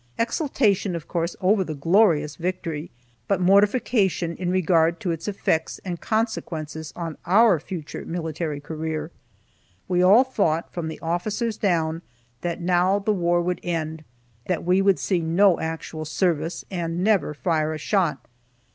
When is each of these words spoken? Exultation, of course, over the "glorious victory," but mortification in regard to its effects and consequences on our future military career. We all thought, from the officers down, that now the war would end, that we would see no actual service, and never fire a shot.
Exultation, 0.17 0.95
of 0.95 1.07
course, 1.07 1.35
over 1.41 1.63
the 1.63 1.75
"glorious 1.75 2.35
victory," 2.35 2.89
but 3.27 3.39
mortification 3.39 4.35
in 4.37 4.49
regard 4.49 4.99
to 4.99 5.11
its 5.11 5.27
effects 5.27 5.79
and 5.85 6.01
consequences 6.01 6.91
on 6.95 7.19
our 7.27 7.59
future 7.59 8.03
military 8.03 8.59
career. 8.59 9.11
We 9.87 10.01
all 10.01 10.23
thought, 10.23 10.73
from 10.73 10.87
the 10.87 10.99
officers 11.01 11.55
down, 11.55 12.01
that 12.41 12.59
now 12.59 12.97
the 12.97 13.13
war 13.13 13.43
would 13.43 13.59
end, 13.61 14.03
that 14.47 14.63
we 14.65 14.81
would 14.81 14.97
see 14.97 15.19
no 15.21 15.59
actual 15.59 16.05
service, 16.05 16.65
and 16.71 17.03
never 17.03 17.35
fire 17.35 17.71
a 17.71 17.77
shot. 17.77 18.27